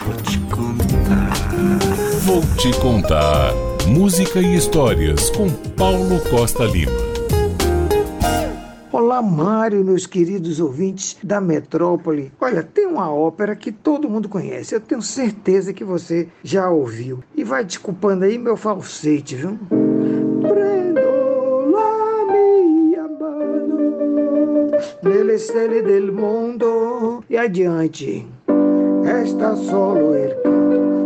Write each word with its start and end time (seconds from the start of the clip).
Vou 0.00 0.14
te 0.14 0.38
contar. 0.54 1.32
Vou 2.22 2.40
te 2.56 2.70
contar. 2.80 3.52
Música 3.88 4.38
e 4.38 4.54
histórias 4.54 5.28
com 5.30 5.50
Paulo 5.76 6.20
Costa 6.30 6.62
Lima. 6.64 6.92
Olá, 8.92 9.20
Mário, 9.20 9.84
meus 9.84 10.06
queridos 10.06 10.60
ouvintes 10.60 11.16
da 11.20 11.40
Metrópole. 11.40 12.30
Olha, 12.40 12.62
tem 12.62 12.86
uma 12.86 13.12
ópera 13.12 13.56
que 13.56 13.72
todo 13.72 14.08
mundo 14.08 14.28
conhece. 14.28 14.72
Eu 14.72 14.80
tenho 14.80 15.02
certeza 15.02 15.72
que 15.72 15.82
você 15.82 16.28
já 16.44 16.70
ouviu. 16.70 17.18
E 17.34 17.42
vai 17.42 17.64
desculpando 17.64 18.24
aí 18.24 18.38
meu 18.38 18.56
falsete, 18.56 19.34
viu? 19.34 19.58
Prendo 19.68 21.00
la 21.72 22.32
mia 22.32 23.02
mano 23.02 24.70
nelle 25.02 25.36
stelle 25.40 25.82
del 25.82 26.12
mondo. 26.12 27.24
E 27.28 27.36
adiante. 27.36 28.37
Esta 29.08 29.54
solo 29.54 30.14
il 30.14 30.36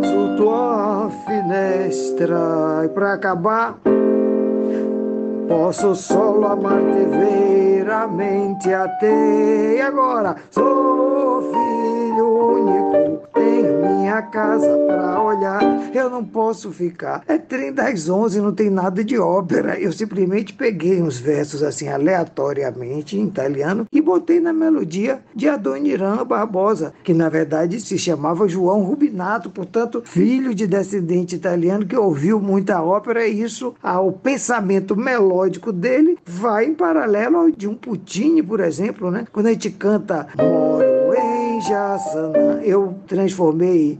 su 0.03 0.35
tua 0.35 1.09
finestra. 1.25 2.81
E 2.83 2.89
para 2.89 3.13
acabar, 3.13 3.77
posso 5.47 5.93
solo 5.95 6.47
amar-te 6.47 7.05
veramente 7.05 8.73
até. 8.73 9.75
E 9.75 9.81
agora, 9.81 10.35
sou 10.49 11.02
minha 14.13 14.21
casa 14.21 14.67
para 14.85 15.21
olhar. 15.21 15.61
Eu 15.93 16.09
não 16.09 16.23
posso 16.23 16.71
ficar. 16.71 17.23
É 17.27 17.37
trem 17.37 17.73
das 17.73 18.07
onze, 18.09 18.39
não 18.39 18.53
tem 18.53 18.69
nada 18.69 19.03
de 19.03 19.17
ópera. 19.17 19.79
Eu 19.79 19.91
simplesmente 19.91 20.53
peguei 20.53 21.01
uns 21.01 21.17
versos 21.17 21.63
assim 21.63 21.87
aleatoriamente 21.87 23.17
em 23.17 23.25
italiano 23.25 23.87
e 23.91 24.01
botei 24.01 24.39
na 24.39 24.53
melodia 24.53 25.19
de 25.33 25.49
Adoniran 25.49 26.23
Barbosa, 26.25 26.93
que 27.03 27.13
na 27.13 27.29
verdade 27.29 27.79
se 27.79 27.97
chamava 27.97 28.47
João 28.47 28.83
Rubinato, 28.83 29.49
portanto, 29.49 30.03
filho 30.05 30.53
de 30.53 30.67
descendente 30.67 31.35
italiano 31.35 31.85
que 31.85 31.97
ouviu 31.97 32.39
muita 32.39 32.81
ópera 32.81 33.25
e 33.25 33.41
isso, 33.41 33.73
ao 33.81 34.11
pensamento 34.11 34.95
melódico 34.95 35.71
dele, 35.71 36.17
vai 36.25 36.65
em 36.65 36.75
paralelo 36.75 37.37
ao 37.37 37.51
de 37.51 37.67
um 37.67 37.73
Puccini, 37.75 38.41
por 38.41 38.59
exemplo, 38.59 39.09
né? 39.09 39.25
Quando 39.31 39.47
a 39.47 39.51
gente 39.51 39.69
canta 39.69 40.27
Moro 40.37 40.92
Jassanã, 41.67 42.59
eu 42.61 42.95
transformei. 43.07 43.99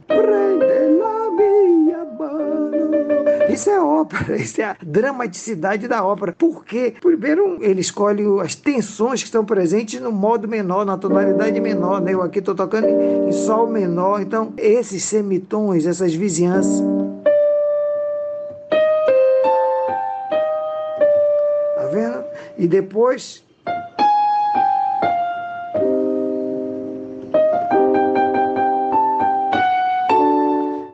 Isso 3.49 3.69
é 3.69 3.79
ópera, 3.79 4.35
isso 4.41 4.59
é 4.61 4.65
a 4.65 4.75
dramaticidade 4.81 5.87
da 5.87 6.03
ópera. 6.03 6.33
Porque, 6.37 6.95
primeiro, 6.99 7.57
ele 7.61 7.81
escolhe 7.81 8.23
as 8.41 8.55
tensões 8.55 9.21
que 9.21 9.27
estão 9.27 9.45
presentes 9.45 10.01
no 10.01 10.11
modo 10.11 10.47
menor, 10.47 10.85
na 10.85 10.97
tonalidade 10.97 11.59
menor. 11.61 12.01
Né? 12.01 12.13
Eu 12.13 12.21
aqui 12.21 12.39
estou 12.39 12.55
tocando 12.55 12.87
em 12.87 13.31
sol 13.31 13.67
menor. 13.67 14.21
Então, 14.21 14.53
esses 14.57 15.03
semitons, 15.03 15.85
essas 15.85 16.13
vizinhanças. 16.13 16.83
Tá 21.75 21.85
vendo? 21.91 22.23
E 22.57 22.67
depois 22.67 23.43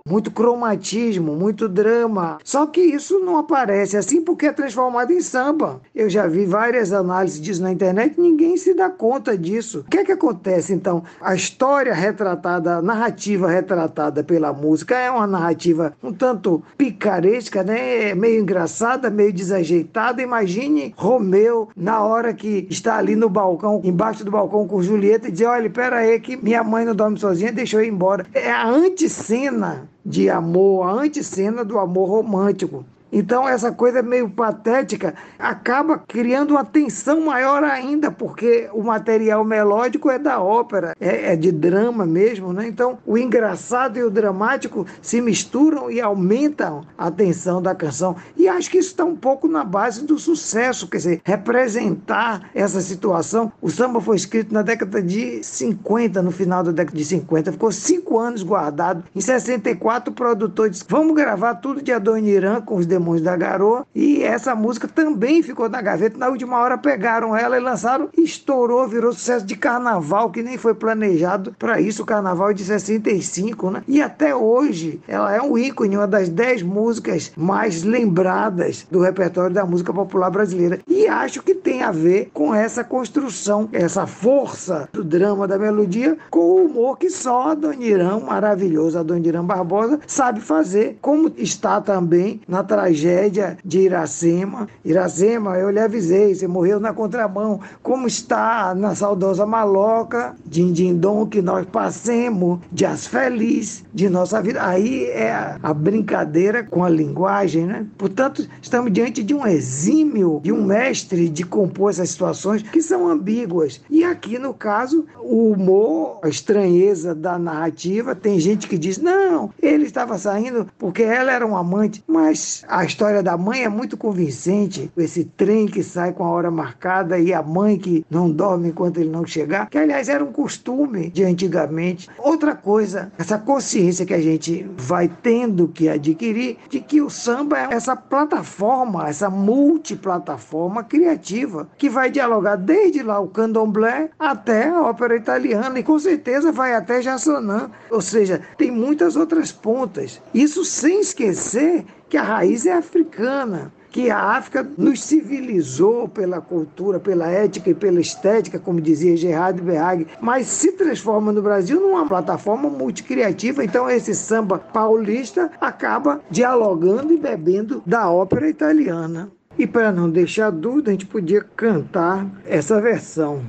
muito 0.10 0.32
cromatismo, 0.32 1.36
muito 1.36 1.70
drama. 1.70 2.40
Só 2.44 2.66
que 2.66 2.82
isso 2.82 3.20
não 3.20 3.38
aparece 3.38 3.96
assim 3.96 4.22
porque 4.22 4.48
é 4.48 4.52
transformado 4.52 5.12
em 5.12 5.22
samba. 5.22 5.80
Eu 5.94 6.10
já 6.10 6.26
vi 6.26 6.46
várias 6.46 6.92
análises 6.92 7.40
disso 7.40 7.62
na 7.62 7.72
internet 7.72 8.16
e 8.18 8.22
ninguém 8.22 8.58
se 8.58 8.74
dá 8.74 8.90
conta 8.90 9.38
disso. 9.38 9.86
O 9.88 9.90
que 9.90 10.00
é 10.00 10.04
que 10.04 10.12
acontece 10.12 10.74
então? 10.74 11.04
A 11.22 11.36
história 11.36 11.94
retratada, 11.94 12.78
a 12.78 12.82
narrativa 12.82 13.48
retratada 13.50 14.24
pela 14.24 14.52
música 14.52 14.98
é 14.98 15.12
uma 15.12 15.28
narrativa 15.28 15.94
um 16.02 16.12
tanto 16.12 16.64
picaresca, 16.78 17.64
né? 17.64 18.16
Meio 18.16 18.42
engraçada, 18.42 19.10
meio 19.10 19.32
desajeitada. 19.32 20.22
Imagine 20.22 20.94
Romeu 20.98 21.70
na 21.76 22.02
hora 22.02 22.34
que 22.34 22.68
está 22.70 22.98
ali 22.98 23.16
no 23.16 23.30
balcão, 23.30 23.82
embaixo 23.84 24.24
do 24.24 24.32
balcão 24.32 24.68
com 24.68 24.82
Julieta 24.82 25.28
e 25.28 25.32
dizer: 25.32 25.46
olha, 25.46 25.70
pera 25.70 25.98
aí 25.98 26.20
que 26.20 26.36
minha 26.38 26.64
mãe 26.64 26.86
não 26.86 26.96
dorme 26.96 27.20
sozinha, 27.20 27.52
deixou 27.52 27.80
eu 27.82 27.86
ir 27.86 27.90
embora. 27.90 28.26
É 28.34 28.52
a 28.52 28.68
antecena 28.68 29.88
de 30.10 30.28
amor, 30.28 30.88
a 30.88 31.04
antecena 31.04 31.64
do 31.64 31.78
amor 31.78 32.10
romântico. 32.10 32.84
Então, 33.12 33.48
essa 33.48 33.72
coisa 33.72 34.02
meio 34.02 34.30
patética 34.30 35.16
acaba 35.38 35.98
criando 35.98 36.52
uma 36.52 36.64
tensão 36.64 37.22
maior 37.22 37.64
ainda, 37.64 38.12
porque 38.12 38.70
o 38.74 38.84
material 38.84 39.44
melódico 39.44 40.10
é 40.10 40.20
da 40.20 40.42
ópera, 40.42 40.96
é, 41.00 41.34
é, 41.34 41.36
de 41.36 41.52
drama 41.52 42.06
mesmo, 42.06 42.54
né? 42.54 42.68
Então, 42.68 43.00
o 43.06 43.18
engraçado 43.18 43.98
e 43.98 44.04
o 44.04 44.12
dramático 44.12 44.86
se 45.02 45.22
misturam 45.22 45.90
e 45.90 46.00
aumentam 46.00 46.82
a 46.98 47.10
tensão 47.10 47.62
da 47.62 47.74
canção. 47.74 48.16
E 48.38 48.48
acho 48.48 48.70
que 48.70 48.78
isso 48.78 48.90
está 48.90 49.06
um 49.06 49.16
pouco 49.16 49.48
na 49.48 49.64
base 49.64 50.06
do 50.06 50.20
sucesso, 50.20 50.88
quer 50.88 50.98
dizer, 50.98 51.22
representar 51.24 52.50
essa 52.54 52.82
situação. 52.82 53.52
O 53.62 53.70
samba 53.70 54.00
foi 54.02 54.16
escrito 54.16 54.54
na 54.54 54.62
década 54.62 55.02
de 55.02 55.44
50, 55.44 56.22
no 56.22 56.32
final 56.32 56.64
da 56.64 56.72
década 56.72 56.98
de 56.98 57.06
50, 57.06 57.54
ficou 57.54 57.72
cinco 57.72 58.20
anos 58.20 58.44
guardado. 58.44 59.04
Em 59.16 59.22
64, 59.22 60.12
o 60.12 60.16
produtor 60.16 60.70
disse: 60.70 60.86
vamos 60.88 61.16
gravar 61.16 61.56
tudo 61.56 61.82
de 61.82 61.92
Adoniran 61.92 62.62
com 62.62 62.76
os 62.76 62.86
Demônios 63.00 63.24
da 63.24 63.36
Garoa. 63.36 63.86
E 63.96 64.22
essa 64.24 64.54
música 64.54 64.88
também 64.88 65.42
ficou 65.42 65.70
na 65.70 65.82
gaveta. 65.82 66.18
Na 66.18 66.28
última 66.28 66.60
hora 66.60 66.78
pegaram 66.78 67.36
ela 67.36 67.58
e 67.58 67.60
lançaram. 67.60 68.10
Estourou, 68.18 68.88
virou 68.88 69.14
sucesso 69.14 69.46
de 69.46 69.56
carnaval, 69.56 70.30
que 70.30 70.44
nem 70.44 70.58
foi 70.58 70.74
planejado 70.74 71.56
para 71.58 71.80
isso. 71.80 72.04
O 72.04 72.06
carnaval 72.06 72.52
é 72.52 72.54
de 72.54 72.64
65, 72.64 73.72
né? 73.72 73.84
E 73.88 74.02
até 74.02 74.36
hoje 74.36 75.00
ela 75.08 75.34
é 75.34 75.42
um 75.42 75.58
ícone, 75.58 75.98
uma 75.98 76.08
das 76.08 76.30
10 76.30 76.64
músicas 76.64 77.32
mais 77.36 77.84
lembradas 77.84 78.86
do 78.92 79.00
repertório 79.00 79.54
da 79.54 79.66
música 79.66 79.94
popular 79.94 80.30
brasileira. 80.30 80.80
E 80.88 81.08
acho 81.08 81.42
que 81.42 81.56
tem 81.56 81.82
a 81.82 81.92
ver 81.92 82.30
com 82.34 82.54
essa 82.54 82.84
construção, 82.84 83.70
essa 83.72 84.06
força 84.06 84.90
do 84.92 85.04
drama 85.04 85.48
da 85.48 85.58
melodia, 85.58 86.18
com 86.30 86.40
o 86.40 86.66
humor 86.66 86.98
que 86.98 87.10
só 87.10 87.50
a 87.50 87.52
Adoniran, 87.52 88.20
maravilhoso 88.20 89.00
Adoniran 89.00 89.46
Barbosa, 89.46 90.00
sabe 90.06 90.42
fazer. 90.42 90.98
Como 91.02 91.32
está 91.38 91.80
também 91.80 92.42
na 92.48 92.64
tragédia 92.90 93.58
de 93.64 93.82
Iracema. 93.82 94.68
Iracema, 94.84 95.58
eu 95.58 95.70
lhe 95.70 95.80
avisei, 95.80 96.34
você 96.34 96.48
morreu 96.48 96.80
na 96.80 96.92
contramão. 96.92 97.60
Como 97.84 98.08
está 98.08 98.74
na 98.74 98.96
saudosa 98.96 99.46
maloca, 99.46 100.36
Dindindom, 100.46 101.28
que 101.28 101.42
nós 101.42 101.66
passemos, 101.68 102.60
dias 102.72 103.06
feliz 103.06 103.84
de 103.94 104.10
nossa 104.10 104.42
vida. 104.42 104.66
Aí 104.66 105.06
é 105.06 105.58
a 105.62 105.74
brincadeira 105.74 106.64
com 106.64 106.84
a 106.84 106.90
linguagem, 106.90 107.66
né? 107.66 107.86
Portanto, 107.98 108.48
estamos 108.62 108.92
diante 108.92 109.24
de 109.24 109.34
um 109.34 109.46
exímio, 109.46 110.40
de 110.44 110.52
um 110.52 110.64
mestre 110.64 111.30
de 111.30 111.44
compor 111.44 111.92
essas 111.92 112.10
situações 112.10 112.64
que 112.64 112.82
são 112.82 113.08
ambíguas. 113.08 113.82
E 113.90 114.04
aqui, 114.04 114.40
no 114.40 114.54
caso, 114.54 115.06
o 115.20 115.52
humor, 115.52 116.20
a 116.24 116.30
estranheza 116.30 117.14
da 117.14 117.38
narrativa, 117.38 118.16
tem 118.16 118.40
gente 118.40 118.68
que 118.68 118.78
diz, 118.78 118.98
não, 118.98 119.52
ele 119.62 119.86
estava 119.86 120.18
saindo 120.18 120.68
porque 120.78 121.04
ela 121.04 121.32
era 121.32 121.46
um 121.46 121.56
amante, 121.56 122.04
mas 122.08 122.64
a 122.68 122.79
história 122.86 123.24
da 123.24 123.38
mãe 123.38 123.64
é 123.64 123.70
muito 123.70 123.98
convincente. 123.98 124.92
Esse 124.98 125.26
trem 125.26 125.66
que 125.66 125.84
sai 125.84 126.12
com 126.14 126.24
a 126.24 126.30
hora 126.30 126.52
marcada 126.52 127.18
e 127.20 127.34
a 127.34 127.42
mãe 127.42 127.78
que 127.78 128.06
não 128.10 128.30
dorme 128.30 128.70
enquanto 128.70 129.00
ele 129.00 129.10
não 129.10 129.26
chegar, 129.26 129.70
que 129.70 129.78
aliás 129.78 130.10
era 130.10 130.24
um 130.24 130.32
costume 130.32 131.10
de 131.10 131.24
antigamente. 131.24 132.10
Outra 132.18 132.56
coisa, 132.56 133.12
essa 133.18 133.38
consciência 133.38 134.06
que 134.06 134.14
a 134.14 134.22
gente 134.22 134.70
vai 134.78 135.08
tendo 135.08 135.68
que 135.68 135.90
adquirir 135.90 136.58
de 136.70 136.80
que 136.80 137.02
o 137.02 137.10
samba 137.10 137.60
é 137.60 137.68
essa 137.72 137.96
plataforma, 137.96 139.08
essa 139.08 139.30
multiplataforma 139.30 140.84
criativa 140.84 141.68
que 141.78 141.90
vai 141.90 142.10
dialogar 142.10 142.56
desde 142.56 143.02
lá 143.02 143.20
o 143.20 143.28
candomblé 143.28 144.10
até 144.18 144.70
a 144.70 144.82
ópera 144.82 145.16
italiana 145.16 145.80
e 145.80 145.84
com 145.84 145.98
certeza 145.98 146.52
vai 146.52 146.74
até 146.74 147.02
Jassanã. 147.02 147.70
Ou 147.90 148.02
seja, 148.02 148.42
tem 148.58 148.72
muitas 148.72 149.16
outras 149.16 149.52
pontas. 149.52 150.22
Isso 150.34 150.64
sem 150.66 151.02
esquecer 151.02 151.86
que 152.10 152.18
a 152.18 152.24
raiz 152.24 152.66
é 152.66 152.74
africana, 152.74 153.72
que 153.92 154.10
a 154.10 154.20
África 154.20 154.68
nos 154.78 155.02
civilizou 155.04 156.08
pela 156.08 156.42
cultura, 156.42 157.00
pela 157.00 157.30
ética 157.30 157.70
e 157.70 157.74
pela 157.74 158.00
estética, 158.00 158.60
como 158.60 158.82
dizia 158.82 159.18
Gerard 159.18 159.62
Berrag, 159.62 160.08
mas 160.20 160.48
se 160.48 160.72
transforma 160.74 161.32
no 161.32 161.42
Brasil 161.42 161.80
numa 161.80 162.08
plataforma 162.08 162.70
multicriativa. 162.70 163.64
Então 163.64 163.90
esse 163.90 164.14
samba 164.14 164.58
paulista 164.58 165.52
acaba 165.62 166.22
dialogando 166.30 167.14
e 167.14 167.18
bebendo 167.18 167.82
da 167.86 168.10
ópera 168.10 168.50
italiana. 168.50 169.32
E 169.58 169.68
para 169.68 169.92
não 169.92 170.10
deixar 170.10 170.52
dúvida, 170.52 170.90
a 170.90 170.94
gente 170.94 171.06
podia 171.06 171.42
cantar 171.56 172.26
essa 172.46 172.80
versão. 172.80 173.42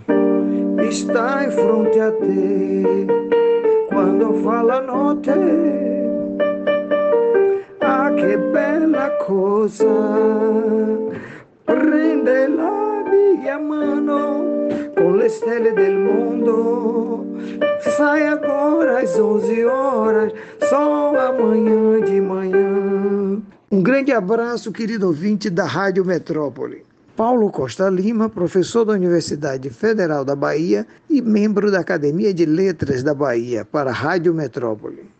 Está 0.88 1.44
em 1.44 1.50
fronte 1.52 2.00
a 2.00 2.10
te, 2.10 3.06
quando 3.90 4.42
fala 4.42 4.80
notte 4.80 5.30
che 8.20 8.36
bella 8.36 9.10
cosa! 9.26 9.96
Prende 11.64 12.48
la 12.48 13.02
mia 13.08 13.58
mano 13.58 14.68
com 14.94 15.16
le 15.16 15.28
stelle 15.28 15.72
del 15.72 15.96
mundo. 15.96 17.26
Sai 17.96 18.26
agora 18.26 19.00
às 19.00 19.16
11 19.18 19.64
horas, 19.64 20.32
só 20.68 21.16
amanhã 21.16 22.00
de 22.04 22.20
manhã. 22.20 23.40
Um 23.70 23.82
grande 23.82 24.12
abraço, 24.12 24.72
querido 24.72 25.06
ouvinte 25.06 25.48
da 25.48 25.64
Rádio 25.64 26.04
Metrópole. 26.04 26.84
Paulo 27.16 27.50
Costa 27.50 27.88
Lima, 27.88 28.28
professor 28.28 28.84
da 28.84 28.94
Universidade 28.94 29.70
Federal 29.70 30.24
da 30.24 30.34
Bahia 30.34 30.86
e 31.08 31.20
membro 31.20 31.70
da 31.70 31.80
Academia 31.80 32.32
de 32.32 32.46
Letras 32.46 33.02
da 33.02 33.14
Bahia, 33.14 33.64
para 33.64 33.90
a 33.90 33.92
Rádio 33.92 34.32
Metrópole. 34.34 35.19